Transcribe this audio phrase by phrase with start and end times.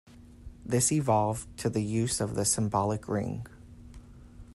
[0.65, 3.45] This evolved to the use of the symbolic ring.